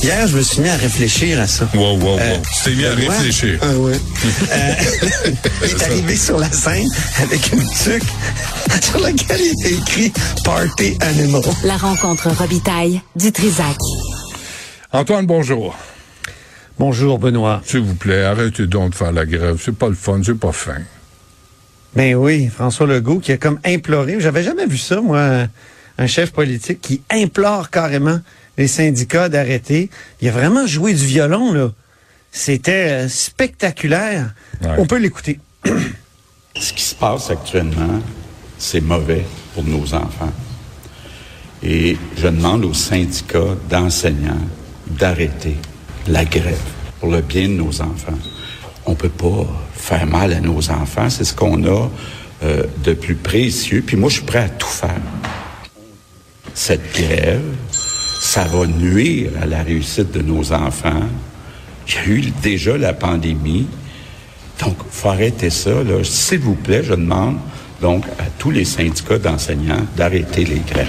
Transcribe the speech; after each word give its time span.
Hier, 0.00 0.28
je 0.28 0.36
me 0.36 0.42
suis 0.42 0.62
mis 0.62 0.68
à 0.68 0.76
réfléchir 0.76 1.40
à 1.40 1.46
ça. 1.48 1.68
Wow, 1.74 1.96
wow, 1.96 1.98
wow. 1.98 2.18
Euh, 2.20 2.36
tu 2.54 2.64
t'es 2.64 2.76
mis 2.76 2.84
à 2.86 2.94
réfléchir. 2.94 3.58
Ah 3.62 3.76
ouais. 3.78 3.94
Euh, 4.52 4.74
il 5.64 5.70
est 5.70 5.82
arrivé 5.82 6.16
sur 6.16 6.38
la 6.38 6.50
scène 6.52 6.86
avec 7.20 7.52
une 7.52 7.68
tuque 7.68 8.08
sur 8.80 9.00
laquelle 9.00 9.40
il 9.40 9.66
a 9.66 9.70
écrit 9.70 10.12
Party 10.44 10.96
Animal. 11.00 11.42
La 11.64 11.76
rencontre 11.76 12.30
Robitaille 12.30 13.02
du 13.16 13.32
Trisac. 13.32 13.76
Antoine, 14.92 15.26
bonjour. 15.26 15.76
Bonjour, 16.78 17.18
Benoît. 17.18 17.60
S'il 17.64 17.80
vous 17.80 17.94
plaît, 17.94 18.22
arrêtez 18.22 18.68
donc 18.68 18.90
de 18.90 18.94
faire 18.94 19.12
la 19.12 19.26
grève. 19.26 19.60
C'est 19.60 19.74
pas 19.74 19.88
le 19.88 19.96
fun, 19.96 20.20
c'est 20.24 20.38
pas 20.38 20.52
fin. 20.52 20.78
Ben 21.96 22.14
oui, 22.14 22.48
François 22.48 22.86
Legault 22.86 23.18
qui 23.18 23.32
a 23.32 23.36
comme 23.36 23.58
imploré, 23.64 24.20
j'avais 24.20 24.44
jamais 24.44 24.66
vu 24.66 24.78
ça, 24.78 25.00
moi, 25.00 25.48
un 25.98 26.06
chef 26.06 26.30
politique 26.30 26.80
qui 26.80 27.02
implore 27.10 27.68
carrément 27.70 28.20
les 28.58 28.68
syndicats 28.68 29.28
d'arrêter. 29.28 29.90
Il 30.20 30.28
a 30.28 30.32
vraiment 30.32 30.66
joué 30.66 30.94
du 30.94 31.04
violon, 31.04 31.52
là. 31.52 31.70
C'était 32.30 33.04
euh, 33.04 33.08
spectaculaire. 33.08 34.34
Ouais. 34.62 34.70
On 34.78 34.86
peut 34.86 34.98
l'écouter. 34.98 35.38
Ce 36.58 36.72
qui 36.72 36.82
se 36.82 36.94
passe 36.94 37.30
actuellement, 37.30 38.00
c'est 38.58 38.80
mauvais 38.80 39.24
pour 39.54 39.64
nos 39.64 39.94
enfants. 39.94 40.32
Et 41.62 41.96
je 42.16 42.26
demande 42.26 42.64
aux 42.64 42.74
syndicats 42.74 43.56
d'enseignants 43.68 44.46
d'arrêter 44.86 45.56
la 46.08 46.24
grève 46.24 46.58
pour 47.00 47.10
le 47.10 47.20
bien 47.20 47.48
de 47.48 47.54
nos 47.54 47.80
enfants. 47.80 48.18
On 48.86 48.94
peut 48.94 49.08
pas 49.08 49.46
faire 49.74 50.06
mal 50.06 50.32
à 50.32 50.40
nos 50.40 50.70
enfants. 50.70 51.08
C'est 51.08 51.24
ce 51.24 51.34
qu'on 51.34 51.64
a 51.64 51.90
euh, 52.42 52.64
de 52.84 52.94
plus 52.94 53.14
précieux. 53.14 53.82
Puis 53.86 53.96
moi, 53.96 54.08
je 54.08 54.16
suis 54.16 54.24
prêt 54.24 54.40
à 54.40 54.48
tout 54.48 54.66
faire. 54.66 55.00
Cette 56.54 56.92
grève, 56.92 57.42
ça 58.24 58.44
va 58.44 58.66
nuire 58.68 59.30
à 59.42 59.46
la 59.46 59.64
réussite 59.64 60.12
de 60.12 60.22
nos 60.22 60.52
enfants. 60.52 61.02
Il 61.88 61.94
y 61.94 61.98
a 61.98 62.06
eu 62.06 62.20
déjà 62.40 62.78
la 62.78 62.92
pandémie. 62.92 63.66
Donc, 64.60 64.76
il 64.78 64.92
faut 64.92 65.08
arrêter 65.08 65.50
ça. 65.50 65.70
là. 65.70 66.04
S'il 66.04 66.38
vous 66.38 66.54
plaît, 66.54 66.82
je 66.84 66.94
demande 66.94 67.38
donc 67.80 68.04
à 68.20 68.24
tous 68.38 68.52
les 68.52 68.64
syndicats 68.64 69.18
d'enseignants 69.18 69.84
d'arrêter 69.96 70.44
les 70.44 70.60
grèves. 70.60 70.86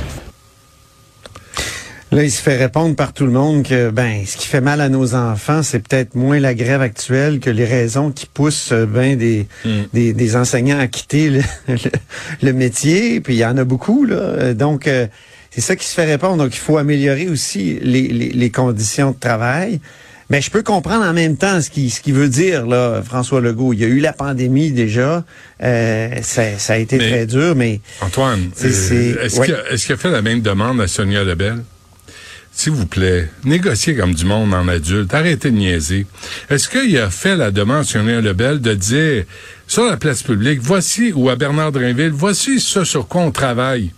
Là, 2.12 2.24
il 2.24 2.30
se 2.32 2.40
fait 2.44 2.56
répondre 2.58 2.96
par 2.96 3.14
tout 3.14 3.26
le 3.26 3.32
monde 3.32 3.64
que 3.64 3.90
ben 3.90 4.24
ce 4.28 4.38
qui 4.38 4.46
fait 4.48 4.62
mal 4.62 4.80
à 4.82 4.88
nos 4.90 5.16
enfants, 5.16 5.64
c'est 5.64 5.80
peut-être 5.80 6.14
moins 6.14 6.40
la 6.40 6.54
grève 6.54 6.82
actuelle 6.82 7.40
que 7.40 7.50
les 7.50 7.66
raisons 7.66 8.12
qui 8.12 8.28
poussent 8.28 8.72
euh, 8.72 8.86
ben 8.86 9.18
des, 9.18 9.48
des, 9.94 10.14
des 10.14 10.36
enseignants 10.36 10.78
à 10.78 10.86
quitter 10.86 11.32
le, 11.32 11.42
le- 11.68 11.78
le 12.44 12.54
métier. 12.54 13.20
Puis 13.20 13.34
il 13.34 13.38
y 13.40 13.46
en 13.46 13.58
a 13.58 13.64
beaucoup 13.64 14.06
là. 14.06 14.16
Euh, 14.18 14.54
Donc 14.54 14.86
euh, 14.88 15.08
c'est 15.54 15.62
ça 15.62 15.76
qui 15.76 15.86
se 15.88 15.94
fait 15.94 16.06
répondre. 16.06 16.38
Donc 16.44 16.56
il 16.56 16.60
faut 16.60 16.78
améliorer 16.78 17.28
aussi 17.30 17.80
les, 17.82 18.08
les, 18.08 18.30
les 18.30 18.50
conditions 18.50 19.12
de 19.12 19.20
travail. 19.20 19.80
Mais 20.30 20.42
je 20.42 20.50
peux 20.50 20.64
comprendre 20.64 21.06
en 21.06 21.14
même 21.14 21.36
temps 21.38 21.62
ce 21.62 21.70
qu'il 21.70 21.92
ce 21.92 22.00
qu'il 22.02 22.14
veut 22.14 22.30
dire 22.30 22.66
là, 22.66 23.02
François 23.04 23.42
Legault. 23.42 23.74
Il 23.74 23.80
y 23.82 23.84
a 23.84 23.88
eu 23.88 24.00
la 24.00 24.14
pandémie 24.14 24.72
déjà. 24.72 25.24
Euh, 25.62 26.10
ça, 26.22 26.58
ça 26.58 26.74
a 26.74 26.78
été 26.78 26.98
Mais- 26.98 27.10
très 27.10 27.26
dur, 27.28 27.56
mais 27.56 27.82
Antoine, 28.02 28.50
C'est- 28.56 28.68
euh, 28.94 29.24
est-ce 29.26 29.40
ouais. 29.40 29.46
qu'il 29.48 29.56
a, 29.56 29.72
est-ce 29.72 29.86
qu'il 29.86 29.94
a 29.96 29.98
fait 29.98 30.10
la 30.10 30.22
même 30.22 30.42
demande 30.42 30.80
à 30.82 30.88
Sonia 30.88 31.24
Lebel? 31.24 31.64
S'il 32.56 32.72
vous 32.74 32.86
plaît, 32.86 33.30
négociez 33.44 33.96
comme 33.96 34.14
du 34.14 34.26
monde 34.26 34.54
en 34.54 34.68
adulte. 34.68 35.14
Arrêtez 35.14 35.50
de 35.52 35.58
niaiser. 35.58 36.06
Est-ce 36.50 36.70
qu'il 36.70 36.96
a 37.00 37.10
fait 37.10 37.36
la 37.36 37.50
demande 37.52 37.82
à 37.82 37.84
Sonia 37.84 38.22
Lebel 38.22 38.62
de 38.62 38.74
dire 38.76 39.24
sur 39.68 39.86
la 39.86 39.98
place 39.98 40.22
publique, 40.24 40.60
voici, 40.62 41.12
ou 41.14 41.30
à 41.30 41.36
Bernard 41.36 41.72
Drinville, 41.72 42.12
voici 42.14 42.60
ce 42.60 42.84
sur 42.86 43.08
quoi 43.08 43.22
on 43.24 43.32
travaille? 43.32 43.92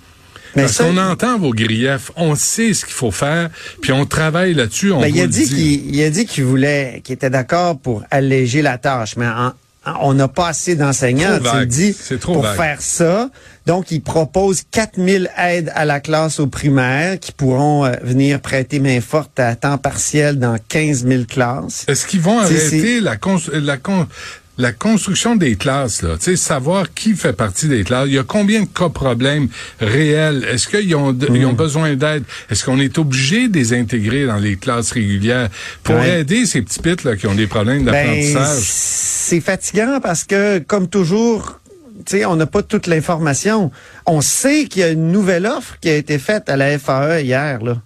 Mais 0.56 0.64
Parce 0.64 0.78
qu'on 0.78 0.98
entend 0.98 1.38
vos 1.38 1.52
griefs, 1.52 2.11
on 2.16 2.36
sait 2.36 2.73
ce 2.73 2.86
qu'il 2.86 2.94
faut 2.94 3.11
faire, 3.11 3.50
puis 3.81 3.92
on 3.92 4.06
travaille 4.06 4.53
là-dessus, 4.53 4.92
on 4.92 5.02
Ben, 5.02 5.12
il 5.14 5.22
a 5.22 5.28
dit 5.28 5.45
qu'il 5.47 5.95
il 5.95 6.03
a 6.03 6.09
dit 6.09 6.25
qu'il 6.25 6.45
voulait 6.45 7.02
qu'il 7.03 7.14
était 7.14 7.30
d'accord 7.30 7.78
pour 7.78 8.03
alléger 8.12 8.62
la 8.62 8.78
tâche, 8.78 9.16
mais 9.17 9.28
en- 9.28 9.53
on 10.02 10.16
n'a 10.16 10.28
pas 10.28 10.47
assez 10.47 10.75
d'enseignants. 10.75 11.38
Tu 11.39 11.59
le 11.59 11.66
dis 11.67 11.94
C'est 12.00 12.20
trop 12.20 12.34
pour 12.34 12.42
vague. 12.42 12.58
faire 12.58 12.81
ça. 12.81 13.29
Donc, 13.68 13.91
il 13.91 14.02
propose 14.02 14.63
4000 14.72 15.29
aides 15.38 15.72
à 15.75 15.85
la 15.85 16.00
classe 16.00 16.40
aux 16.40 16.47
primaires 16.47 17.19
qui 17.19 17.31
pourront 17.31 17.85
euh, 17.85 17.91
venir 18.02 18.40
prêter 18.41 18.79
main 18.79 19.00
forte 19.00 19.40
à 19.40 19.56
temps 19.56 19.78
partiel 19.78 20.40
dans 20.40 20.58
15 20.69 21.06
000 21.06 21.24
classes. 21.25 21.85
Est-ce 21.88 22.08
qu'ils 22.08 22.22
vont 22.22 22.40
arrêter 22.40 23.00
la, 23.00 23.18
cons- 23.18 23.40
la, 23.53 23.78
con- 23.78 24.08
la 24.57 24.71
construction 24.71 25.35
des 25.35 25.55
classes, 25.57 26.01
là? 26.01 26.16
Tu 26.17 26.23
sais, 26.23 26.35
savoir 26.38 26.93
qui 26.93 27.13
fait 27.13 27.33
partie 27.33 27.67
des 27.67 27.83
classes. 27.83 28.05
Il 28.07 28.13
y 28.13 28.17
a 28.19 28.23
combien 28.23 28.61
de 28.61 28.67
cas 28.67 28.88
problèmes 28.89 29.49
réels? 29.81 30.45
Est-ce 30.49 30.67
qu'ils 30.67 30.95
ont, 30.95 31.11
Mm. 31.11 31.35
ils 31.35 31.45
ont 31.45 31.53
besoin 31.53 31.95
d'aide? 31.95 32.23
Est-ce 32.49 32.63
qu'on 32.63 32.79
est 32.79 32.97
obligé 32.97 33.47
de 33.49 33.57
les 33.57 33.73
intégrer 33.73 34.25
dans 34.25 34.38
les 34.38 34.55
classes 34.55 34.91
régulières 34.91 35.49
pour 35.83 35.95
Ouais. 35.95 36.21
aider 36.21 36.45
ces 36.45 36.61
petits 36.61 36.79
pits 36.79 36.95
là, 37.03 37.16
qui 37.17 37.27
ont 37.27 37.35
des 37.35 37.47
problèmes 37.47 37.83
Ben, 37.83 37.91
d'apprentissage? 37.91 38.59
c'est 38.63 39.41
fatigant 39.41 39.99
parce 40.01 40.23
que, 40.23 40.59
comme 40.59 40.87
toujours, 40.87 41.59
tu 42.05 42.17
sais, 42.17 42.25
on 42.25 42.35
n'a 42.37 42.45
pas 42.45 42.61
toute 42.63 42.87
l'information. 42.87 43.72
On 44.05 44.22
sait 44.22 44.66
qu'il 44.66 44.81
y 44.81 44.85
a 44.85 44.89
une 44.89 45.11
nouvelle 45.11 45.45
offre 45.47 45.77
qui 45.81 45.89
a 45.89 45.95
été 45.95 46.17
faite 46.19 46.49
à 46.49 46.55
la 46.55 46.77
FAE 46.79 47.22
hier, 47.22 47.61
là. 47.63 47.81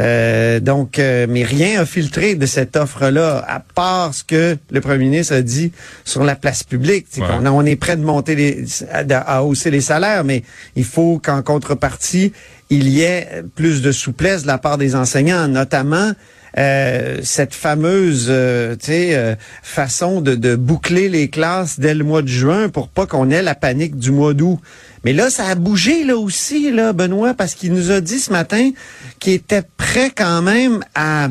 Euh, 0.00 0.60
donc, 0.60 0.98
euh, 0.98 1.26
mais 1.28 1.44
rien 1.44 1.82
a 1.82 1.86
filtré 1.86 2.34
de 2.34 2.46
cette 2.46 2.76
offre-là, 2.76 3.44
à 3.46 3.60
part 3.60 4.14
ce 4.14 4.24
que 4.24 4.56
le 4.70 4.80
premier 4.80 5.04
ministre 5.04 5.34
a 5.34 5.42
dit 5.42 5.72
sur 6.04 6.24
la 6.24 6.34
place 6.34 6.62
publique. 6.62 7.06
Ouais. 7.18 7.24
on 7.48 7.66
est 7.66 7.76
prêt 7.76 7.96
de 7.96 8.02
monter 8.04 8.34
les, 8.34 8.64
à, 8.90 9.36
à 9.36 9.42
hausser 9.42 9.70
les 9.70 9.82
salaires, 9.82 10.24
mais 10.24 10.42
il 10.76 10.84
faut 10.84 11.20
qu'en 11.22 11.42
contrepartie, 11.42 12.32
il 12.70 12.88
y 12.88 13.02
ait 13.02 13.42
plus 13.54 13.82
de 13.82 13.92
souplesse 13.92 14.42
de 14.42 14.46
la 14.46 14.58
part 14.58 14.78
des 14.78 14.94
enseignants, 14.94 15.46
notamment 15.46 16.12
euh, 16.58 17.20
cette 17.22 17.54
fameuse 17.54 18.26
euh, 18.28 18.76
euh, 18.90 19.34
façon 19.62 20.20
de, 20.20 20.34
de 20.34 20.54
boucler 20.54 21.08
les 21.08 21.28
classes 21.28 21.80
dès 21.80 21.94
le 21.94 22.04
mois 22.04 22.20
de 22.20 22.28
juin 22.28 22.68
pour 22.68 22.88
pas 22.88 23.06
qu'on 23.06 23.30
ait 23.30 23.40
la 23.40 23.54
panique 23.54 23.96
du 23.96 24.10
mois 24.10 24.34
d'août. 24.34 24.58
Mais 25.04 25.12
là, 25.12 25.30
ça 25.30 25.46
a 25.46 25.54
bougé 25.54 26.04
là 26.04 26.16
aussi, 26.16 26.70
là, 26.70 26.92
Benoît, 26.92 27.34
parce 27.34 27.54
qu'il 27.54 27.72
nous 27.72 27.90
a 27.90 28.00
dit 28.00 28.20
ce 28.20 28.30
matin 28.30 28.70
qu'il 29.18 29.32
était 29.32 29.62
prêt 29.76 30.12
quand 30.14 30.42
même 30.42 30.84
à, 30.94 31.28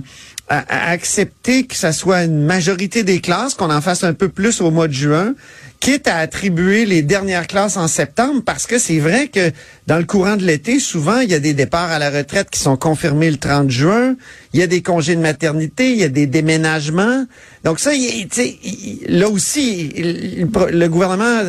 à, 0.51 0.87
à 0.87 0.91
accepter 0.91 1.65
que 1.65 1.75
ça 1.75 1.93
soit 1.93 2.23
une 2.23 2.43
majorité 2.43 3.03
des 3.03 3.21
classes, 3.21 3.53
qu'on 3.53 3.71
en 3.71 3.79
fasse 3.81 4.03
un 4.03 4.13
peu 4.13 4.27
plus 4.27 4.59
au 4.61 4.69
mois 4.69 4.87
de 4.89 4.93
juin, 4.93 5.33
quitte 5.79 6.07
à 6.07 6.17
attribuer 6.17 6.85
les 6.85 7.01
dernières 7.01 7.47
classes 7.47 7.77
en 7.77 7.87
septembre, 7.87 8.41
parce 8.45 8.67
que 8.67 8.77
c'est 8.77 8.99
vrai 8.99 9.29
que 9.29 9.51
dans 9.87 9.97
le 9.97 10.03
courant 10.03 10.35
de 10.35 10.43
l'été, 10.43 10.79
souvent, 10.79 11.19
il 11.21 11.31
y 11.31 11.33
a 11.33 11.39
des 11.39 11.53
départs 11.53 11.89
à 11.89 11.97
la 11.99 12.09
retraite 12.11 12.49
qui 12.51 12.59
sont 12.59 12.75
confirmés 12.77 13.31
le 13.31 13.37
30 13.37 13.71
juin, 13.71 14.15
il 14.53 14.59
y 14.59 14.63
a 14.63 14.67
des 14.67 14.81
congés 14.83 15.15
de 15.15 15.21
maternité, 15.21 15.91
il 15.93 15.97
y 15.99 16.03
a 16.03 16.09
des 16.09 16.27
déménagements. 16.27 17.25
Donc 17.63 17.79
ça, 17.79 17.93
il- 17.95 18.27
il- 18.37 18.99
là 19.19 19.27
aussi, 19.29 19.91
le 19.95 20.87
gouvernement 20.87 21.41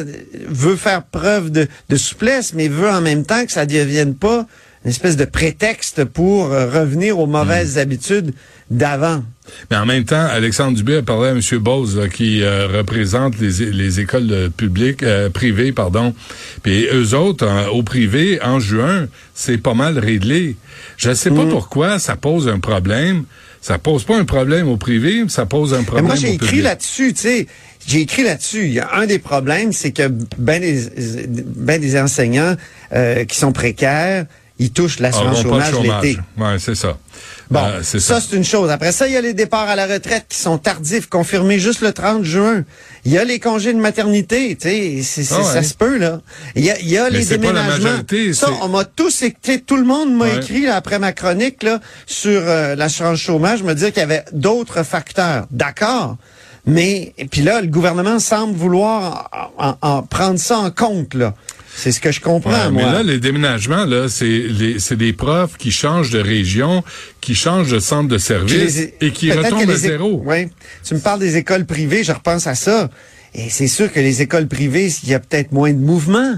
veut 0.49 0.77
faire 0.77 1.03
preuve 1.03 1.51
de, 1.51 1.67
de 1.91 1.97
souplesse, 1.97 2.55
mais 2.55 2.69
veut 2.69 2.89
en 2.89 3.01
même 3.01 3.25
temps 3.27 3.45
que 3.45 3.53
ça 3.53 3.67
ne 3.67 3.71
devienne 3.73 4.15
pas 4.15 4.47
une 4.85 4.91
espèce 4.91 5.17
de 5.17 5.25
prétexte 5.25 6.05
pour 6.05 6.53
euh, 6.53 6.69
revenir 6.69 7.19
aux 7.19 7.27
mauvaises 7.27 7.79
habitudes 7.79 8.33
d'avant. 8.71 9.23
Mais 9.71 9.77
en 9.77 9.87
même 9.87 10.05
temps, 10.05 10.25
Alexandre 10.25 10.77
Dubé 10.77 10.97
a 10.97 11.03
parlé 11.03 11.29
à 11.29 11.33
M. 11.33 11.41
Bose, 11.59 11.97
là, 11.99 12.09
qui 12.09 12.43
euh, 12.43 12.67
représente 12.69 13.39
les, 13.39 13.71
les 13.71 14.01
écoles 14.01 14.29
euh, 14.31 14.49
publiques, 14.49 15.03
euh, 15.03 15.29
privées, 15.31 15.73
pardon. 15.73 16.15
Puis 16.63 16.87
eux 16.93 17.15
autres, 17.15 17.47
en- 17.47 17.67
au 17.69 17.83
privé, 17.83 18.41
en 18.43 18.59
juin, 18.61 19.07
c'est 19.35 19.59
pas 19.59 19.75
mal 19.75 19.99
réglé. 19.99 20.57
Je 20.97 21.11
ne 21.11 21.15
sais 21.15 21.31
Mm. 21.31 21.37
pas 21.37 21.47
pourquoi 21.47 21.99
ça 21.99 22.17
pose 22.17 22.49
un 22.49 22.59
problème. 22.59 23.25
Ça 23.61 23.79
pose 23.79 24.03
pas 24.03 24.17
un 24.19 24.25
problème 24.25 24.69
au 24.69 24.77
privé, 24.77 25.23
ça 25.29 25.47
pose 25.47 25.73
un 25.75 25.79
Mais 25.79 25.85
problème 25.85 26.07
moi, 26.07 26.17
j'ai 26.17 26.33
écrit 26.33 26.63
là-dessus, 26.63 27.13
tu 27.13 27.21
sais. 27.21 27.47
J'ai 27.87 28.01
écrit 28.01 28.25
là-dessus. 28.25 28.65
Il 28.67 28.73
y 28.73 28.81
a 28.81 28.95
un 28.97 29.07
des 29.07 29.21
problèmes, 29.21 29.73
c'est 29.73 29.93
que 29.93 30.09
ben 30.39 30.61
des, 30.61 30.89
ben 31.29 31.81
des 31.81 31.97
enseignants 32.01 32.57
euh, 32.93 33.25
qui 33.25 33.37
sont 33.39 33.53
précaires, 33.53 34.27
ils 34.59 34.71
touchent 34.71 34.99
l'assurance 35.01 35.39
de 35.39 35.43
chômage 35.43 35.73
l'été. 35.81 36.19
Ouais, 36.39 36.57
c'est 36.59 36.75
ça. 36.75 36.97
Bon, 37.51 37.61
Euh, 37.65 37.83
ça, 37.83 38.01
ça. 38.01 38.21
c'est 38.21 38.37
une 38.37 38.45
chose. 38.45 38.71
Après 38.71 38.93
ça, 38.93 39.07
il 39.09 39.13
y 39.13 39.17
a 39.17 39.21
les 39.21 39.35
départs 39.35 39.69
à 39.69 39.77
la 39.77 39.87
retraite 39.87 40.25
qui 40.29 40.39
sont 40.39 40.57
tardifs, 40.59 41.07
confirmés 41.09 41.59
juste 41.59 41.81
le 41.83 41.93
30 41.93 42.25
juin. 42.25 42.65
Il 43.05 43.13
y 43.13 43.19
a 43.19 43.25
les 43.25 43.41
congés 43.41 43.73
de 43.75 43.79
maternité, 43.79 44.57
tu 44.57 45.03
sais, 45.03 45.23
Ah 45.33 45.39
ouais. 45.39 45.45
ça 45.45 45.63
se 45.63 45.75
peut, 45.75 45.99
là. 45.99 46.21
Il 46.55 46.65
y 46.65 46.71
a, 46.71 46.79
il 46.81 46.89
y 46.89 46.97
a 46.97 47.11
les 47.11 47.25
déménagements. 47.25 47.85
majorité, 47.91 48.33
ça, 48.33 48.49
on 48.63 48.69
m'a 48.69 48.85
tous 48.85 49.23
écrit, 49.23 49.61
tout 49.63 49.77
le 49.77 49.85
monde 49.85 50.15
m'a 50.15 50.25
Ouais. 50.27 50.37
écrit, 50.37 50.63
là, 50.63 50.77
après 50.77 50.99
ma 50.99 51.13
chronique, 51.13 51.63
là, 51.63 51.81
sur 52.07 52.41
euh, 52.45 52.75
l'assurance 52.75 53.19
chômage, 53.19 53.63
me 53.63 53.75
dire 53.75 53.89
qu'il 53.93 54.01
y 54.01 54.05
avait 54.05 54.25
d'autres 54.33 54.83
facteurs. 54.85 55.47
D'accord. 55.51 56.17
Mais, 56.65 57.13
puis 57.31 57.43
là, 57.43 57.61
le 57.61 57.67
gouvernement 57.67 58.19
semble 58.21 58.55
vouloir 58.55 59.29
en, 59.59 59.69
en- 59.71 59.77
en 59.97 60.03
prendre 60.03 60.39
ça 60.39 60.59
en 60.59 60.71
compte, 60.71 61.15
là. 61.15 61.35
C'est 61.75 61.91
ce 61.91 62.01
que 62.01 62.13
je 62.13 62.21
comprends, 62.21 62.51
Ouais, 62.53 62.71
mais 62.71 62.83
là, 62.83 63.03
les 63.03 63.19
déménagements, 63.19 63.85
là, 63.87 64.09
c'est 64.09 64.97
des 64.97 65.13
profs 65.13 65.57
qui 65.57 65.73
changent 65.73 66.11
de 66.11 66.21
région, 66.21 66.85
qui 67.21 67.35
changent 67.35 67.71
de 67.71 67.79
centre 67.79 68.09
de 68.09 68.19
service 68.19 68.77
les- 68.77 68.95
et 69.01 69.11
qui 69.11 69.33
retombent 69.33 69.71
à 69.71 69.77
zéro. 69.77 70.23
Ouais. 70.25 70.51
Tu 70.85 70.95
me 70.95 71.01
parles 71.01 71.21
des 71.21 71.37
écoles 71.37 71.65
privées, 71.65 72.05
je 72.05 72.13
repense 72.13 72.47
à 72.47 72.55
ça. 72.55 72.91
Et 73.35 73.49
c'est 73.49 73.67
sûr 73.69 73.91
que 73.91 74.01
les 74.01 74.21
écoles 74.21 74.47
privées, 74.49 74.93
il 75.03 75.09
y 75.09 75.15
a 75.15 75.19
peut-être 75.21 75.53
moins 75.53 75.73
de 75.73 75.79
mouvement. 75.79 76.35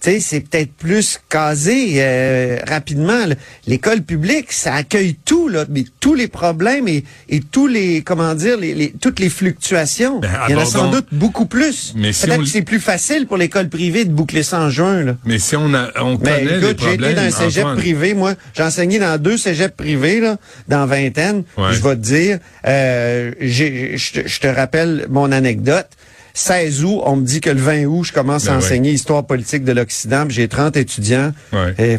Tu 0.00 0.10
sais, 0.12 0.20
c'est 0.20 0.40
peut-être 0.40 0.72
plus 0.74 1.18
casé 1.28 1.94
euh, 1.96 2.58
rapidement. 2.68 3.24
L'école 3.66 4.02
publique, 4.02 4.52
ça 4.52 4.74
accueille 4.74 5.16
tout, 5.24 5.48
là, 5.48 5.64
mais 5.68 5.84
tous 5.98 6.14
les 6.14 6.28
problèmes 6.28 6.86
et, 6.86 7.02
et 7.28 7.40
tous 7.40 7.66
les, 7.66 8.02
comment 8.02 8.34
dire, 8.36 8.56
les, 8.58 8.74
les- 8.74 8.92
toutes 9.00 9.18
les 9.18 9.28
fluctuations. 9.28 10.20
Ben, 10.20 10.30
Il 10.48 10.52
y 10.52 10.54
en 10.54 10.60
a 10.60 10.64
sans 10.64 10.90
doute 10.92 11.08
beaucoup 11.10 11.46
plus. 11.46 11.94
Mais 11.96 12.12
si 12.12 12.26
peut-être 12.26 12.38
on- 12.38 12.42
que 12.44 12.48
c'est 12.48 12.62
plus 12.62 12.78
facile 12.78 13.26
pour 13.26 13.36
l'école 13.36 13.68
privée 13.68 14.04
de 14.04 14.10
boucler 14.12 14.44
ça 14.44 14.60
en 14.60 14.70
juin. 14.70 15.02
Là. 15.02 15.16
Mais 15.24 15.40
si 15.40 15.56
on, 15.56 15.74
a, 15.74 15.90
on 16.00 16.12
Mais 16.18 16.18
connaît 16.18 16.44
les 16.44 16.64
écoute, 16.64 16.80
j'ai 16.80 16.94
été 16.94 17.14
dans 17.14 17.22
un 17.22 17.30
cégep 17.30 17.64
Antoine, 17.64 17.76
privé, 17.78 18.14
moi. 18.14 18.34
J'ai 18.54 18.62
enseigné 18.62 18.98
dans 19.00 19.20
deux 19.20 19.36
cégeps 19.36 19.74
privés, 19.76 20.20
là, 20.20 20.36
dans 20.68 20.86
vingtaine. 20.86 21.42
Ouais. 21.56 21.72
Je 21.72 21.82
vais 21.82 21.96
te 21.96 22.00
dire, 22.00 22.38
euh, 22.66 23.32
je 23.40 24.38
te 24.38 24.46
rappelle 24.46 25.06
mon 25.10 25.32
anecdote. 25.32 25.88
16 26.38 26.84
août, 26.84 27.00
on 27.04 27.16
me 27.16 27.24
dit 27.24 27.40
que 27.40 27.50
le 27.50 27.60
20 27.60 27.86
août, 27.86 28.04
je 28.04 28.12
commence 28.12 28.44
Ben 28.44 28.52
à 28.52 28.58
ouais. 28.58 28.64
enseigner 28.64 28.92
histoire 28.92 29.26
politique 29.26 29.64
de 29.64 29.72
l'Occident, 29.72 30.24
puis 30.24 30.36
j'ai 30.36 30.46
30 30.46 30.76
étudiants. 30.76 31.32
Ouais. 31.52 31.74
Et, 31.78 31.98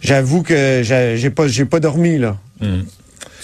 j'avoue 0.00 0.42
que 0.42 0.82
j'ai 0.82 1.30
pas 1.30 1.46
j'ai 1.46 1.66
pas 1.66 1.80
dormi 1.80 2.18
là. 2.18 2.38
Hmm. 2.60 2.82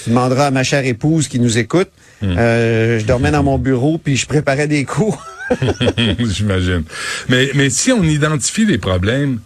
Tu 0.02 0.10
demanderas 0.10 0.46
à 0.46 0.50
ma 0.50 0.62
chère 0.62 0.86
épouse 0.86 1.28
qui 1.28 1.38
nous 1.38 1.58
écoute. 1.58 1.90
Euh, 2.22 2.98
je 2.98 3.06
dormais 3.06 3.30
dans 3.30 3.42
mon 3.42 3.58
bureau 3.58 3.98
puis 3.98 4.16
je 4.16 4.26
préparais 4.26 4.66
des 4.66 4.84
cours. 4.84 5.22
J'imagine. 6.18 6.84
Mais, 7.28 7.50
mais 7.54 7.68
si 7.68 7.92
on 7.92 8.02
identifie 8.02 8.64
les 8.64 8.78
problèmes, 8.78 9.40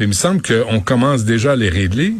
il 0.00 0.08
me 0.08 0.12
semble 0.12 0.42
qu'on 0.42 0.80
commence 0.80 1.24
déjà 1.24 1.52
à 1.52 1.56
les 1.56 1.68
régler. 1.68 2.14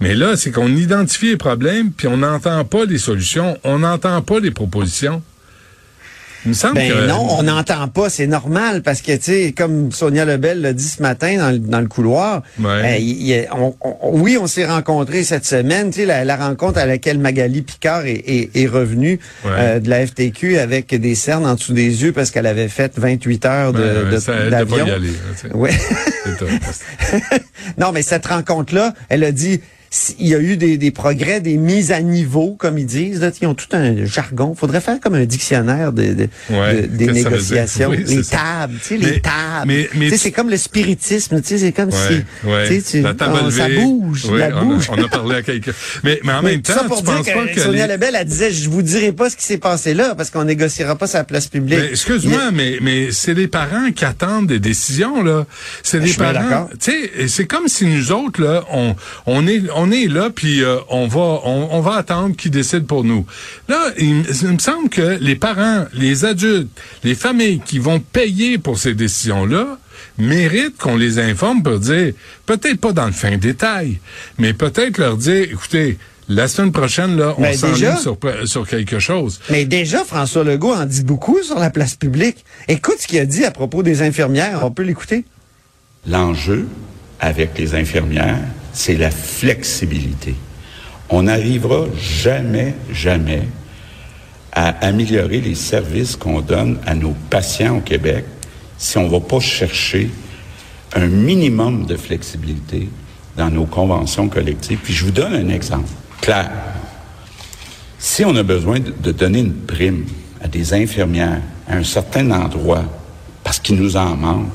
Mais 0.00 0.14
là, 0.14 0.36
c'est 0.36 0.50
qu'on 0.50 0.74
identifie 0.74 1.28
les 1.28 1.36
problèmes, 1.36 1.92
puis 1.92 2.08
on 2.08 2.16
n'entend 2.16 2.64
pas 2.64 2.84
les 2.84 2.98
solutions, 2.98 3.56
on 3.62 3.78
n'entend 3.78 4.20
pas 4.20 4.40
les 4.40 4.50
propositions. 4.50 5.22
Il 6.44 6.48
me 6.48 6.54
semble 6.54 6.74
Ben 6.74 6.90
que... 6.92 7.06
non, 7.06 7.26
on 7.38 7.42
n'entend 7.44 7.86
pas, 7.88 8.10
c'est 8.10 8.26
normal 8.26 8.82
parce 8.82 9.00
que 9.00 9.12
tu 9.12 9.22
sais, 9.22 9.54
comme 9.56 9.92
Sonia 9.92 10.24
Lebel 10.24 10.60
l'a 10.60 10.72
dit 10.72 10.82
ce 10.88 11.00
matin 11.00 11.36
dans, 11.38 11.50
le- 11.50 11.58
dans 11.58 11.80
le 11.80 11.86
couloir, 11.86 12.42
Ouais. 12.60 13.00
il 13.00 13.32
a- 13.46 13.54
on- 13.56 13.74
on- 13.80 14.18
oui, 14.20 14.36
on 14.40 14.46
s'est 14.46 14.66
rencontrés 14.66 15.22
cette 15.22 15.44
semaine, 15.46 15.90
tu 15.90 16.00
sais, 16.00 16.06
la, 16.06 16.24
la 16.24 16.36
rencontre 16.36 16.78
à 16.78 16.86
laquelle 16.86 17.18
Magali 17.18 17.62
Picard 17.62 18.06
est, 18.06 18.22
est- 18.26 18.50
est 18.56 18.66
revenue 18.66 19.20
Ouais. 19.44 19.50
euh, 19.52 19.78
de 19.80 19.88
la 19.88 20.04
FTQ 20.06 20.58
avec 20.58 20.94
des 20.94 21.14
cernes 21.14 21.46
en 21.46 21.54
dessous 21.54 21.74
des 21.74 22.02
yeux 22.02 22.12
parce 22.12 22.30
qu'elle 22.30 22.46
avait 22.46 22.68
fait 22.68 22.92
28 22.96 23.44
heures 23.46 23.72
de, 23.72 24.04
Ben, 24.10 24.50
d'avion. 24.50 24.86
Ouais. 25.54 25.70
Non, 27.78 27.92
mais 27.92 28.02
cette 28.02 28.26
rencontre-là, 28.26 28.94
elle 29.08 29.24
a 29.24 29.32
dit, 29.32 29.60
il 30.18 30.28
y 30.28 30.34
a 30.34 30.38
eu 30.40 30.56
des, 30.56 30.78
des 30.78 30.90
progrès, 30.90 31.40
des 31.40 31.56
mises 31.58 31.92
à 31.92 32.00
niveau, 32.00 32.54
comme 32.58 32.78
ils 32.78 32.86
disent. 32.86 33.20
Là, 33.20 33.30
ils 33.40 33.46
ont 33.46 33.54
tout 33.54 33.66
un 33.72 34.04
jargon. 34.06 34.54
faudrait 34.54 34.80
faire 34.80 34.98
comme 35.00 35.14
un 35.14 35.24
dictionnaire 35.26 35.92
de, 35.92 36.14
de- 36.14 36.28
Ouais, 36.50 36.82
de- 36.82 36.86
des 36.86 37.06
que 37.06 37.10
négociations. 37.12 37.90
Oui, 37.90 38.04
les 38.06 38.22
tables, 38.24 38.74
tu 38.82 38.88
sais, 38.88 38.98
Mais- 38.98 39.10
les 39.12 39.20
tables. 39.20 39.66
mais- 39.66 39.88
mais 39.94 40.04
Tu 40.06 40.10
sais, 40.12 40.16
c'est 40.18 40.30
comme 40.32 40.48
le 40.50 40.56
spiritisme. 40.56 41.40
Tu 41.42 41.48
sais, 41.48 41.58
c'est 41.58 41.72
comme 41.72 41.90
Ouais, 41.90 42.24
si, 42.42 42.46
ouais. 42.48 42.82
tu 42.82 43.00
La 43.02 43.14
table 43.14 43.38
on- 43.44 43.50
ça 43.50 43.68
bouge, 43.68 44.24
Oui, 44.30 44.38
la 44.38 44.56
on, 44.62 44.64
bouge. 44.66 44.88
A, 44.88 44.92
on 44.94 45.04
a 45.04 45.08
parlé 45.08 45.36
à 45.36 45.42
quelqu'un. 45.42 45.72
Mais, 46.04 46.20
mais 46.24 46.32
en 46.32 46.42
même 46.42 46.62
temps, 46.62 46.72
ça 46.74 46.84
pour 46.84 46.98
tu 46.98 47.04
dire 47.04 47.14
penses 47.16 47.26
pas 47.26 47.46
que, 47.48 47.54
que 47.54 47.60
Sonia 47.60 47.86
les- 47.86 47.92
Lebel, 47.94 48.16
elle 48.18 48.26
disait, 48.26 48.50
je 48.50 48.70
vous 48.70 48.82
dirai 48.82 49.12
pas 49.12 49.28
ce 49.30 49.36
qui 49.36 49.44
s'est 49.44 49.58
passé 49.58 49.94
là, 49.94 50.14
parce 50.14 50.30
qu'on 50.30 50.44
négociera 50.44 50.96
pas 50.96 51.06
sa 51.06 51.24
place 51.24 51.48
publique. 51.48 51.78
Mais 51.78 51.90
excuse-moi, 51.90 52.50
mais, 52.52 52.78
mais 52.80 53.12
c'est 53.12 53.34
les 53.34 53.48
parents 53.48 53.90
qui 53.94 54.04
attendent 54.04 54.46
des 54.46 54.58
décisions, 54.60 55.22
là. 55.22 55.46
C'est 55.82 55.98
les 55.98 56.06
suis 56.08 56.18
bien 56.18 56.32
parents. 56.32 56.68
Tu 56.80 56.92
sais, 56.92 57.28
c'est 57.28 57.46
comme 57.46 57.68
si 57.68 57.84
nous 57.86 58.10
autres, 58.12 58.42
là, 58.42 58.64
on, 58.72 58.94
on 59.26 59.46
est, 59.46 59.62
on 59.74 59.81
est 59.90 60.06
là, 60.06 60.30
puis 60.34 60.62
euh, 60.62 60.76
on 60.88 61.06
va, 61.08 61.40
on, 61.44 61.68
on 61.72 61.80
va 61.80 61.96
attendre 61.96 62.36
qu'ils 62.36 62.50
décident 62.52 62.84
pour 62.86 63.02
nous. 63.04 63.26
Là, 63.68 63.78
il, 63.98 64.14
me- 64.16 64.24
il 64.42 64.48
me 64.48 64.58
semble 64.58 64.88
que 64.88 65.18
les 65.20 65.34
parents, 65.36 65.86
les 65.94 66.24
adultes, 66.24 66.68
les 67.04 67.14
familles 67.14 67.60
qui 67.64 67.78
vont 67.78 67.98
payer 68.00 68.58
pour 68.58 68.78
ces 68.78 68.94
décisions-là, 68.94 69.78
méritent 70.18 70.76
qu'on 70.78 70.96
les 70.96 71.18
informe 71.18 71.62
pour 71.62 71.78
dire, 71.78 72.12
peut-être 72.46 72.78
pas 72.80 72.92
dans 72.92 73.06
le 73.06 73.12
fin 73.12 73.36
détail, 73.38 73.98
mais 74.38 74.52
peut-être 74.52 74.98
leur 74.98 75.16
dire, 75.16 75.44
écoutez, 75.50 75.98
la 76.28 76.48
semaine 76.48 76.70
prochaine, 76.72 77.16
là, 77.16 77.34
on 77.36 77.42
Ben, 77.42 77.54
s'enligne 77.56 77.96
sur, 78.00 78.16
sur 78.44 78.66
quelque 78.66 78.98
chose. 79.00 79.40
Mais 79.50 79.64
déjà, 79.64 80.04
François 80.04 80.44
Legault 80.44 80.72
en 80.74 80.86
dit 80.86 81.02
beaucoup 81.02 81.42
sur 81.42 81.58
la 81.58 81.68
place 81.70 81.94
publique. 81.96 82.44
Écoute 82.68 82.96
ce 83.00 83.06
qu'il 83.08 83.18
a 83.18 83.26
dit 83.26 83.44
à 83.44 83.50
propos 83.50 83.82
des 83.82 84.02
infirmières. 84.02 84.60
On 84.64 84.70
peut 84.70 84.84
l'écouter? 84.84 85.24
L'enjeu 86.06 86.66
avec 87.20 87.56
les 87.58 87.74
infirmières, 87.74 88.38
c'est 88.72 88.96
la 88.96 89.10
flexibilité. 89.10 90.34
On 91.10 91.24
n'arrivera 91.24 91.86
jamais, 91.98 92.74
jamais 92.92 93.42
à 94.52 94.68
améliorer 94.86 95.40
les 95.40 95.54
services 95.54 96.16
qu'on 96.16 96.40
donne 96.40 96.78
à 96.86 96.94
nos 96.94 97.14
patients 97.30 97.78
au 97.78 97.80
Québec 97.80 98.24
si 98.76 98.98
on 98.98 99.04
ne 99.04 99.10
va 99.10 99.20
pas 99.20 99.40
chercher 99.40 100.10
un 100.94 101.06
minimum 101.06 101.86
de 101.86 101.96
flexibilité 101.96 102.88
dans 103.36 103.50
nos 103.50 103.64
conventions 103.64 104.28
collectives. 104.28 104.78
Puis 104.82 104.92
je 104.92 105.04
vous 105.04 105.10
donne 105.10 105.34
un 105.34 105.48
exemple 105.48 105.88
clair. 106.20 106.50
Si 107.98 108.24
on 108.24 108.34
a 108.36 108.42
besoin 108.42 108.78
de, 108.80 109.12
donner 109.12 109.40
une 109.40 109.54
prime 109.54 110.04
à 110.42 110.48
des 110.48 110.74
infirmières 110.74 111.40
à 111.68 111.76
un 111.76 111.84
certain 111.84 112.30
endroit 112.30 112.84
parce 113.44 113.58
qu'il 113.58 113.76
nous 113.76 113.96
en 113.96 114.16
manque, 114.16 114.48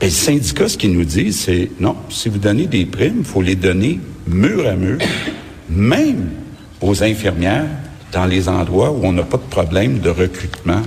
ben, 0.00 0.06
le 0.06 0.10
syndicat, 0.10 0.68
ce 0.68 0.78
qu'il 0.78 0.92
nous 0.92 1.04
dit, 1.04 1.32
c'est 1.32 1.70
non, 1.78 1.96
si 2.08 2.28
vous 2.28 2.38
donnez 2.38 2.66
des 2.66 2.86
primes, 2.86 3.18
il 3.18 3.24
faut 3.24 3.42
les 3.42 3.54
donner 3.54 4.00
mur 4.26 4.66
à 4.66 4.74
mur, 4.74 4.98
même 5.68 6.30
aux 6.80 7.02
infirmières 7.02 7.66
dans 8.12 8.24
les 8.24 8.48
endroits 8.48 8.90
où 8.90 9.00
on 9.04 9.12
n'a 9.12 9.22
pas 9.22 9.36
de 9.36 9.42
problème 9.42 9.98
de 9.98 10.08
recrutement. 10.08 10.82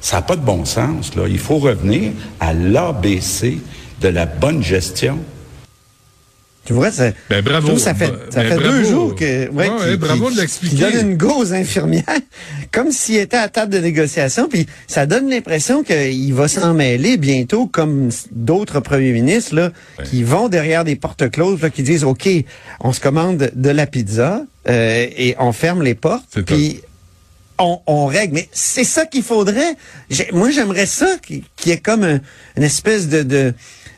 Ça 0.00 0.16
n'a 0.16 0.22
pas 0.22 0.36
de 0.36 0.44
bon 0.44 0.66
sens, 0.66 1.14
là. 1.14 1.22
Il 1.26 1.38
faut 1.38 1.56
revenir 1.56 2.12
à 2.38 2.52
l'ABC 2.52 3.58
de 4.02 4.08
la 4.08 4.26
bonne 4.26 4.62
gestion. 4.62 5.18
Tu 6.64 6.72
vois, 6.72 6.90
ça, 6.90 7.10
Ben, 7.28 7.42
bravo. 7.42 7.76
ça 7.76 7.94
fait, 7.94 8.06
ça 8.30 8.42
Ben, 8.42 8.48
fait 8.48 8.56
bravo. 8.56 8.70
deux 8.70 8.84
jours 8.84 9.14
que, 9.14 9.48
Ouais, 9.50 9.68
ouais, 9.68 9.90
qui- 9.92 9.96
bravo 9.98 10.28
qui- 10.28 10.34
de 10.36 10.40
l'expliquer. 10.40 10.76
Donne 10.76 11.10
une 11.10 11.16
go 11.18 11.34
aux 11.38 11.52
infirmières, 11.52 12.04
comme 12.72 12.90
s'il 12.90 13.16
était 13.16 13.36
à 13.36 13.48
table 13.48 13.70
de 13.72 13.78
négociation, 13.78 14.48
puis 14.48 14.66
ça 14.86 15.04
donne 15.04 15.28
l'impression 15.28 15.82
qu'il 15.82 16.32
va 16.32 16.48
s'en 16.48 16.72
mêler 16.72 17.18
bientôt, 17.18 17.66
comme 17.66 18.08
d'autres 18.32 18.80
premiers 18.80 19.12
ministres 19.12 19.54
là, 19.54 19.72
qui 20.04 20.22
vont 20.22 20.48
derrière 20.48 20.84
des 20.84 20.96
portes 20.96 21.30
closes, 21.30 21.60
là, 21.60 21.68
qui 21.68 21.82
disent, 21.82 22.04
ok, 22.04 22.28
on 22.80 22.92
se 22.94 23.00
commande 23.00 23.50
de 23.54 23.70
la 23.70 23.86
pizza 23.86 24.42
euh, 24.68 25.06
et 25.16 25.36
on 25.38 25.52
ferme 25.52 25.82
les 25.82 25.94
portes, 25.94 26.40
puis 26.46 26.80
on, 27.58 27.78
on 27.86 28.06
règle. 28.06 28.34
Mais 28.34 28.48
c'est 28.52 28.84
ça 28.84 29.04
qu'il 29.04 29.22
faudrait. 29.22 29.76
Moi, 30.32 30.50
j'aimerais 30.50 30.86
ça 30.86 31.16
qu'il 31.24 31.42
qu'il 31.56 31.72
y 31.72 31.74
ait 31.74 31.78
comme 31.78 32.02
un- 32.04 32.20
une 32.56 32.62
espèce 32.62 33.08
de, 33.08 33.22
de, 33.22 33.52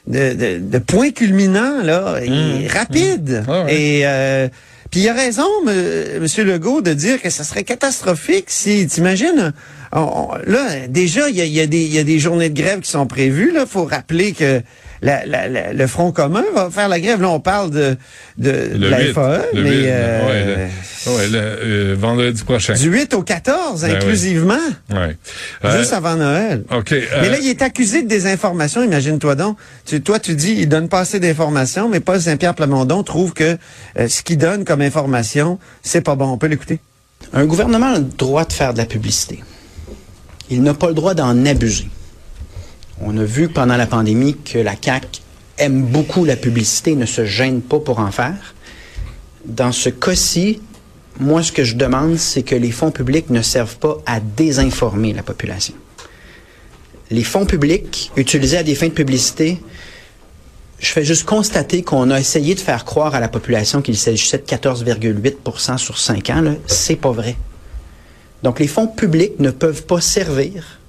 de, 0.07 0.33
de- 0.35 0.59
de 0.61 0.79
point 0.79 1.11
culminant, 1.11 1.83
là, 1.83 2.19
et 2.23 2.67
rapide. 2.69 3.45
Ah 3.49 3.65
ouais. 3.65 3.75
Et 3.75 4.01
euh, 4.07 4.49
puis 4.91 5.01
il 5.01 5.09
a 5.09 5.15
raison, 5.15 5.47
M. 5.67 6.21
Monsieur 6.23 6.45
Legault, 6.45 6.81
de 6.81 6.93
dire 6.95 7.21
que 7.21 7.29
ça 7.31 7.43
serait 7.45 7.65
catastrophique 7.65 8.47
si, 8.49 8.87
t'imagines, 8.87 9.53
on- 9.93 9.99
on- 10.01 10.29
là, 10.47 10.87
déjà, 10.89 11.29
il 11.29 11.37
y 11.37 11.41
a, 11.41 11.45
y 11.45 11.61
a 11.61 11.65
y 11.65 11.99
a 11.99 12.05
des 12.05 12.19
journées 12.19 12.49
de 12.51 12.61
grève 12.61 12.81
qui 12.81 12.91
sont 12.91 13.07
prévues. 13.07 13.53
Là, 13.53 13.67
faut 13.67 13.85
rappeler 13.85 14.33
que 14.33 14.63
la, 15.03 15.25
la- 15.27 15.49
la- 15.49 15.73
le 15.73 15.87
Front 15.87 16.13
commun 16.13 16.45
va 16.55 16.71
faire 16.71 16.89
la 16.89 17.01
grève. 17.01 17.21
Là, 17.21 17.29
on 17.31 17.41
parle 17.41 17.71
de, 17.71 17.97
de, 18.39 18.51
de 18.51 18.79
Le 18.79 18.89
la 18.89 19.01
8, 19.03 19.13
FAE, 19.15 19.43
le 19.55 19.63
mais 19.63 19.71
8, 19.71 19.85
euh, 19.89 20.27
ouais, 20.27 20.45
le- 21.07 21.13
ouais, 21.13 21.29
le, 21.29 21.39
euh, 21.39 21.97
vendredi 21.99 22.43
prochain. 22.45 22.75
du 22.75 22.89
8 22.91 23.15
au 23.15 23.23
14, 23.23 23.83
Ben 23.83 23.89
oui. 23.91 23.97
inclusivement. 23.97 24.55
Ouais. 24.91 25.17
Euh, 25.65 25.79
Juste 25.79 25.93
avant 25.93 26.17
Noël. 26.17 26.65
OK. 26.71 26.93
euh, 26.93 27.03
Mais 27.21 27.29
là, 27.29 27.39
il 27.41 27.49
est 27.49 27.63
accusé 27.63 28.03
de 28.03 28.09
désinformation, 28.09 28.83
imagine-toi 28.83 29.35
donc. 29.35 29.57
Tu, 29.85 30.01
toi, 30.01 30.19
tu 30.19 30.35
dis, 30.35 30.55
il 30.59 30.69
donne 30.69 30.89
pas 30.89 31.01
assez 31.01 31.21
d'informations, 31.21 31.89
mais 31.89 32.01
Paul 32.01 32.21
Saint-Pierre 32.21 32.55
Plamondon 32.55 33.03
trouve 33.03 33.33
que 33.35 33.57
euh, 33.99 34.09
ce 34.09 34.23
qu'il 34.23 34.39
donne 34.39 34.65
comme 34.65 34.81
information, 34.81 35.59
c'est 35.83 36.01
pas 36.01 36.15
bon. 36.15 36.27
On 36.33 36.39
peut 36.39 36.47
l'écouter. 36.49 36.81
Un 37.33 37.45
gouvernement 37.47 37.93
a 37.95 37.99
le 37.99 38.05
droit 38.05 38.45
de 38.45 38.53
faire 38.53 38.73
de 38.73 38.79
la 38.79 38.85
publicité. 38.87 39.43
Il 40.51 40.63
n'a 40.63 40.75
pas 40.75 40.89
le 40.89 40.95
droit 40.95 41.15
d'en 41.15 41.45
abuser. 41.45 41.89
On 43.01 43.17
a 43.19 43.25
vu 43.25 43.49
pendant 43.49 43.77
la 43.77 43.87
pandémie 43.87 44.37
que 44.37 44.59
la 44.59 44.75
CAQ 44.81 45.21
aime 45.59 45.83
beaucoup 45.83 46.25
la 46.25 46.37
publicité, 46.37 46.95
ne 46.97 47.07
se 47.07 47.25
gêne 47.25 47.61
pas 47.61 47.79
pour 47.79 47.99
en 47.99 48.11
faire. 48.11 48.55
Dans 49.45 49.73
ce 49.73 49.91
cas-ci, 49.91 50.61
moi, 51.19 51.43
ce 51.43 51.53
que 51.53 51.65
je 51.65 51.77
demande, 51.77 52.17
c'est 52.17 52.43
que 52.43 52.55
les 52.55 52.71
fonds 52.71 52.91
publics 52.91 53.31
ne 53.31 53.43
servent 53.43 53.79
pas 53.79 53.99
à 54.07 54.21
désinformer 54.21 55.13
la 55.13 55.23
population. 55.23 55.75
Les 57.11 57.25
fonds 57.25 57.47
publics 57.47 58.11
utilisés 58.17 58.59
à 58.59 58.63
des 58.63 58.75
fins 58.75 58.89
de 58.89 58.93
publicité, 58.93 59.61
je 60.79 60.89
fais 60.89 61.05
juste 61.05 61.25
constater 61.25 61.83
qu'on 61.83 62.11
a 62.11 62.19
essayé 62.19 62.55
de 62.55 62.61
faire 62.61 62.85
croire 62.85 63.15
à 63.15 63.21
la 63.21 63.29
population 63.29 63.81
qu'il 63.81 63.97
s'agissait 63.97 64.39
de 64.39 64.43
14,8% 64.43 65.79
sur 65.79 65.99
5 65.99 66.31
ans. 66.31 66.55
C'est 66.67 66.97
pas 66.97 67.13
vrai. 67.13 67.37
Donc, 68.43 68.59
les 68.59 68.67
fonds 68.67 68.89
publics 68.89 69.39
ne 69.39 69.51
peuvent 69.51 69.85
pas 69.85 70.01
servir 70.01 70.81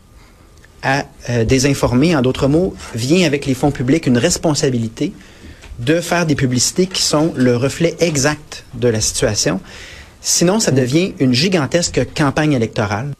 à 0.84 1.06
euh, 1.30 1.44
désinformer. 1.46 2.16
En 2.16 2.22
d'autres 2.22 2.48
mots, 2.48 2.76
vient 2.96 3.26
avec 3.26 3.46
les 3.46 3.54
fonds 3.54 3.72
publics 3.72 4.06
une 4.08 4.18
responsabilité 4.18 5.14
de 5.80 6.02
faire 6.02 6.26
des 6.26 6.36
publicités 6.36 6.88
qui 6.88 7.02
sont 7.04 7.34
le 7.36 7.56
reflet 7.56 7.96
exact 8.00 8.66
de 8.74 8.88
la 8.88 9.02
situation. 9.02 9.60
Sinon, 10.22 10.60
ça 10.60 10.72
devient 10.72 11.14
une 11.20 11.34
gigantesque 11.34 12.02
campagne 12.16 12.54
électorale. 12.54 13.12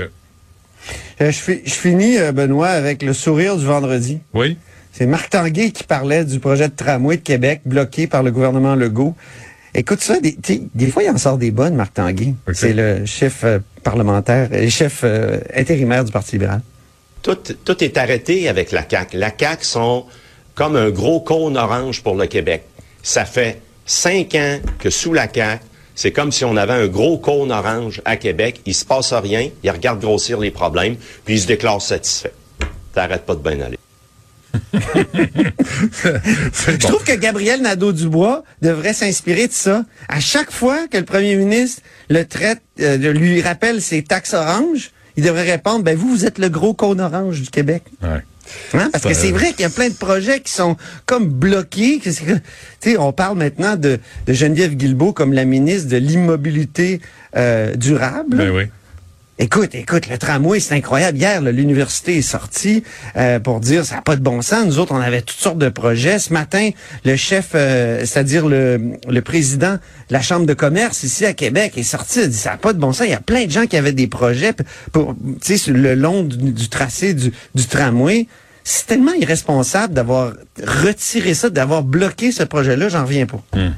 Euh, 0.00 1.30
je, 1.30 1.38
fi- 1.38 1.60
je 1.64 1.74
finis, 1.74 2.16
euh, 2.18 2.32
Benoît, 2.32 2.68
avec 2.68 3.02
le 3.02 3.12
sourire 3.12 3.56
du 3.56 3.64
vendredi. 3.66 4.20
Oui. 4.32 4.56
C'est 4.92 5.06
Marc 5.06 5.30
Tanguay 5.30 5.70
qui 5.70 5.84
parlait 5.84 6.24
du 6.24 6.40
projet 6.40 6.68
de 6.68 6.74
tramway 6.74 7.16
de 7.18 7.22
Québec 7.22 7.60
bloqué 7.66 8.06
par 8.06 8.22
le 8.22 8.30
gouvernement 8.30 8.74
Legault. 8.74 9.14
Écoute 9.74 10.00
ça, 10.00 10.18
des, 10.18 10.36
des 10.74 10.86
fois, 10.88 11.02
il 11.04 11.10
en 11.10 11.18
sort 11.18 11.38
des 11.38 11.50
bonnes, 11.52 11.76
Marc 11.76 11.94
Tanguay. 11.94 12.34
C'est 12.54 12.72
le 12.72 13.04
chef 13.06 13.44
euh, 13.44 13.58
parlementaire, 13.84 14.48
le 14.50 14.68
chef 14.68 15.02
euh, 15.04 15.38
intérimaire 15.54 16.04
du 16.04 16.10
Parti 16.10 16.32
libéral. 16.32 16.62
Tout, 17.22 17.38
tout 17.64 17.84
est 17.84 17.98
arrêté 17.98 18.48
avec 18.48 18.72
la 18.72 18.88
CAQ. 18.88 19.16
La 19.16 19.32
CAQ 19.36 19.64
sont 19.64 20.06
comme 20.54 20.76
un 20.76 20.90
gros 20.90 21.20
cône 21.20 21.56
orange 21.56 22.02
pour 22.02 22.14
le 22.14 22.26
Québec. 22.26 22.64
Ça 23.02 23.24
fait 23.24 23.60
cinq 23.86 24.34
ans 24.34 24.58
que 24.78 24.90
sous 24.90 25.12
la 25.12 25.32
CAQ, 25.32 25.62
c'est 25.94 26.12
comme 26.12 26.32
si 26.32 26.44
on 26.44 26.56
avait 26.56 26.72
un 26.72 26.86
gros 26.86 27.18
cône 27.18 27.52
orange 27.52 28.00
à 28.04 28.16
Québec. 28.16 28.62
Il 28.64 28.74
se 28.74 28.84
passe 28.84 29.12
rien, 29.12 29.50
ils 29.62 29.70
regardent 29.70 30.00
grossir 30.00 30.40
les 30.40 30.50
problèmes, 30.50 30.96
puis 31.24 31.34
ils 31.34 31.40
se 31.40 31.46
déclarent 31.46 31.82
satisfaits. 31.82 32.32
T'arrêtes 32.94 33.26
pas 33.26 33.34
de 33.34 33.40
bien 33.40 33.60
aller. 33.60 33.78
Je 34.72 36.76
trouve 36.78 37.04
que 37.04 37.14
Gabriel 37.14 37.62
Nadeau-Dubois 37.62 38.42
devrait 38.62 38.94
s'inspirer 38.94 39.46
de 39.46 39.52
ça. 39.52 39.84
À 40.08 40.18
chaque 40.20 40.50
fois 40.50 40.88
que 40.88 40.96
le 40.96 41.04
premier 41.04 41.36
ministre 41.36 41.82
le 42.08 42.24
traite, 42.24 42.60
euh, 42.80 42.96
lui 42.96 43.42
rappelle 43.42 43.82
ses 43.82 44.02
taxes 44.02 44.34
oranges, 44.34 44.90
il 45.20 45.26
devrait 45.26 45.50
répondre, 45.50 45.84
ben 45.84 45.94
vous, 45.94 46.08
vous 46.08 46.24
êtes 46.24 46.38
le 46.38 46.48
gros 46.48 46.72
cône 46.72 46.98
orange 46.98 47.42
du 47.42 47.50
Québec. 47.50 47.82
Ouais. 48.02 48.24
Hein? 48.72 48.88
Parce 48.90 49.04
que 49.04 49.12
c'est 49.12 49.32
vrai 49.32 49.50
qu'il 49.52 49.60
y 49.60 49.64
a 49.64 49.70
plein 49.70 49.90
de 49.90 49.94
projets 49.94 50.40
qui 50.40 50.50
sont 50.50 50.78
comme 51.04 51.28
bloqués. 51.28 52.00
On 52.98 53.12
parle 53.12 53.36
maintenant 53.36 53.76
de, 53.76 53.98
de 54.26 54.32
Geneviève 54.32 54.74
Guilbeault 54.74 55.12
comme 55.12 55.34
la 55.34 55.44
ministre 55.44 55.90
de 55.90 55.98
l'immobilité 55.98 57.02
euh, 57.36 57.76
durable. 57.76 58.38
Ben 58.38 58.50
oui. 58.50 58.64
Écoute, 59.42 59.74
écoute, 59.74 60.06
le 60.10 60.18
tramway, 60.18 60.60
c'est 60.60 60.74
incroyable. 60.74 61.16
Hier, 61.16 61.40
l'université 61.40 62.18
est 62.18 62.22
sortie 62.22 62.84
euh, 63.16 63.40
pour 63.40 63.60
dire 63.60 63.86
ça 63.86 63.94
n'a 63.94 64.02
pas 64.02 64.16
de 64.16 64.20
bon 64.20 64.42
sens. 64.42 64.66
Nous 64.66 64.78
autres, 64.78 64.92
on 64.92 65.00
avait 65.00 65.22
toutes 65.22 65.40
sortes 65.40 65.56
de 65.56 65.70
projets. 65.70 66.18
Ce 66.18 66.30
matin, 66.30 66.68
le 67.06 67.16
chef, 67.16 67.52
euh, 67.54 68.00
c'est-à-dire 68.00 68.46
le, 68.46 68.98
le 69.08 69.22
président 69.22 69.76
de 69.76 70.12
la 70.12 70.20
Chambre 70.20 70.44
de 70.44 70.52
commerce 70.52 71.04
ici 71.04 71.24
à 71.24 71.32
Québec 71.32 71.72
est 71.78 71.84
sorti, 71.84 72.20
a 72.20 72.26
dit 72.26 72.36
ça 72.36 72.50
n'a 72.50 72.56
pas 72.58 72.74
de 72.74 72.78
bon 72.78 72.92
sens. 72.92 73.06
Il 73.06 73.12
y 73.12 73.14
a 73.14 73.20
plein 73.20 73.46
de 73.46 73.50
gens 73.50 73.64
qui 73.64 73.78
avaient 73.78 73.94
des 73.94 74.08
projets 74.08 74.52
pour, 74.92 75.16
le 75.18 75.94
long 75.94 76.22
du, 76.22 76.68
tracé 76.68 77.14
du 77.14 77.32
tramway. 77.66 78.26
C'est 78.72 78.86
tellement 78.86 79.14
irresponsable 79.14 79.94
d'avoir 79.94 80.32
retiré 80.64 81.34
ça, 81.34 81.50
d'avoir 81.50 81.82
bloqué 81.82 82.30
ce 82.30 82.44
projet-là, 82.44 82.88
j'en 82.88 83.02
reviens 83.04 83.26
pas. 83.26 83.42
Hmm. 83.52 83.72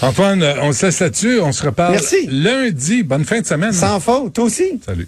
Antoine, 0.00 0.42
on 0.62 0.72
se 0.72 0.86
laisse 0.86 1.00
là-dessus, 1.00 1.40
on 1.40 1.52
se 1.52 1.62
reparle 1.62 1.92
Merci. 1.92 2.26
lundi. 2.26 3.02
Bonne 3.02 3.26
fin 3.26 3.42
de 3.42 3.46
semaine. 3.46 3.74
Sans 3.74 4.00
faute, 4.00 4.32
toi 4.32 4.44
aussi. 4.44 4.80
Salut. 4.86 5.06